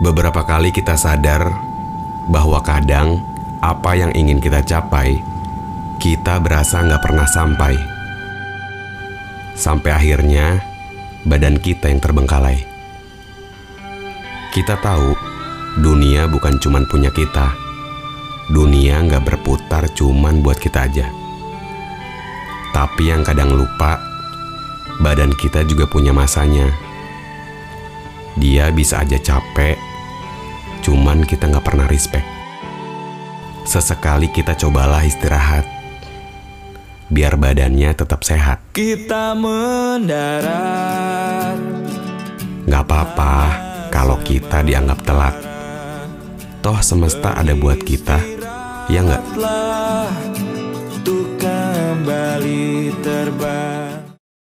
Beberapa 0.00 0.48
kali 0.48 0.72
kita 0.72 0.96
sadar 0.96 1.60
bahwa 2.24 2.64
kadang 2.64 3.20
apa 3.60 3.92
yang 4.00 4.08
ingin 4.16 4.40
kita 4.40 4.64
capai, 4.64 5.20
kita 6.00 6.40
berasa 6.40 6.80
nggak 6.80 7.04
pernah 7.04 7.28
sampai. 7.28 7.76
Sampai 9.52 9.92
akhirnya 9.92 10.64
badan 11.28 11.60
kita 11.60 11.92
yang 11.92 12.00
terbengkalai. 12.00 12.64
Kita 14.56 14.80
tahu 14.80 15.12
dunia 15.84 16.24
bukan 16.32 16.56
cuman 16.56 16.88
punya 16.88 17.12
kita. 17.12 17.52
Dunia 18.48 19.04
nggak 19.04 19.20
berputar 19.20 19.84
cuman 19.92 20.40
buat 20.40 20.56
kita 20.56 20.88
aja. 20.88 21.12
Tapi 22.72 23.12
yang 23.12 23.20
kadang 23.20 23.52
lupa, 23.52 24.00
badan 25.04 25.36
kita 25.36 25.60
juga 25.68 25.84
punya 25.84 26.16
masanya. 26.16 26.72
Dia 28.40 28.72
bisa 28.72 29.04
aja 29.04 29.20
capek, 29.20 29.89
cuman 30.80 31.24
kita 31.24 31.48
nggak 31.48 31.64
pernah 31.64 31.86
respect. 31.88 32.26
Sesekali 33.64 34.28
kita 34.32 34.56
cobalah 34.56 35.04
istirahat, 35.04 35.68
biar 37.12 37.36
badannya 37.36 37.92
tetap 37.94 38.24
sehat. 38.26 38.58
Kita 38.74 39.36
mendarat 39.38 40.80
Nggak 42.70 42.86
apa-apa 42.86 43.34
kalau 43.90 44.14
kita 44.22 44.62
dianggap 44.62 45.02
telat. 45.02 45.34
Toh 46.62 46.78
semesta 46.84 47.34
ada 47.34 47.50
buat 47.58 47.82
kita, 47.82 48.22
ya 48.86 49.02
nggak? 49.02 49.24
Untuk 50.94 51.34
kembali 51.40 52.94
terbang 53.02 53.39